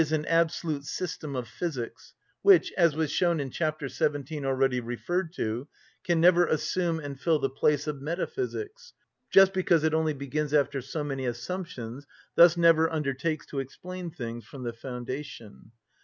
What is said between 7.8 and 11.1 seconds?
of metaphysics, just because it only begins after so